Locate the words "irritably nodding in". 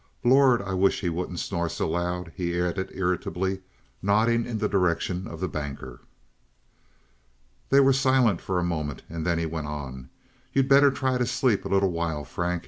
2.91-4.57